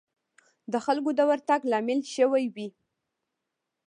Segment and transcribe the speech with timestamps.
[0.71, 2.67] د خلکو د ورتګ لامل شوې وي.